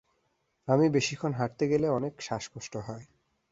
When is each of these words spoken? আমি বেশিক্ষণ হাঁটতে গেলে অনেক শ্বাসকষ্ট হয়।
আমি 0.67 0.85
বেশিক্ষণ 0.89 1.31
হাঁটতে 1.33 1.63
গেলে 1.67 1.87
অনেক 1.89 2.13
শ্বাসকষ্ট 2.21 2.73
হয়। 2.87 3.05